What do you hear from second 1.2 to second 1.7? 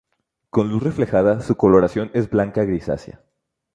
su